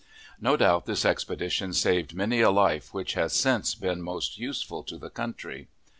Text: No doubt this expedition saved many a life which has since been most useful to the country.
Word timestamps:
No 0.39 0.57
doubt 0.57 0.87
this 0.87 1.05
expedition 1.05 1.73
saved 1.73 2.15
many 2.15 2.41
a 2.41 2.49
life 2.49 2.91
which 2.91 3.13
has 3.13 3.33
since 3.33 3.75
been 3.75 4.01
most 4.01 4.35
useful 4.39 4.81
to 4.85 4.97
the 4.97 5.11
country. 5.11 5.67